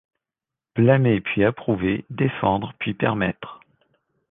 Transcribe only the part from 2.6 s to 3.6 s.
puis permettre